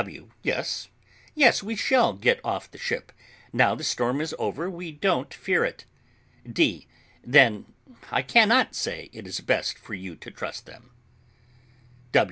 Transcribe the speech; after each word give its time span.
W. 0.03 0.31
Yes, 0.41 0.87
yes, 1.35 1.61
we 1.61 1.75
shall 1.75 2.13
get 2.13 2.43
off 2.43 2.71
the 2.71 2.79
ship; 2.79 3.11
now 3.53 3.75
the 3.75 3.83
storm 3.83 4.19
is 4.19 4.33
over 4.39 4.67
we 4.67 4.91
don't 4.91 5.31
fear 5.31 5.63
it. 5.63 5.85
D. 6.51 6.87
Then 7.23 7.67
I 8.09 8.23
cannot 8.23 8.73
say 8.73 9.11
it 9.13 9.27
is 9.27 9.41
best 9.41 9.77
for 9.77 9.93
you 9.93 10.15
to 10.15 10.31
trust 10.31 10.65
them. 10.65 10.89